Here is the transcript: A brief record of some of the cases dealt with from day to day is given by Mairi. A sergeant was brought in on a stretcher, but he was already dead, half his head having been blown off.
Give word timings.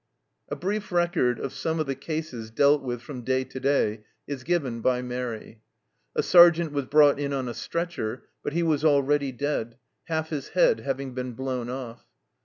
A 0.49 0.55
brief 0.55 0.91
record 0.91 1.39
of 1.39 1.53
some 1.53 1.79
of 1.79 1.85
the 1.85 1.93
cases 1.93 2.49
dealt 2.49 2.81
with 2.81 3.03
from 3.03 3.21
day 3.21 3.43
to 3.43 3.59
day 3.59 4.03
is 4.25 4.43
given 4.43 4.81
by 4.81 5.03
Mairi. 5.03 5.61
A 6.15 6.23
sergeant 6.23 6.71
was 6.71 6.85
brought 6.85 7.19
in 7.19 7.33
on 7.33 7.47
a 7.47 7.53
stretcher, 7.53 8.23
but 8.43 8.53
he 8.53 8.63
was 8.63 8.83
already 8.83 9.31
dead, 9.31 9.77
half 10.05 10.29
his 10.29 10.49
head 10.57 10.79
having 10.79 11.13
been 11.13 11.33
blown 11.33 11.69
off. 11.69 12.03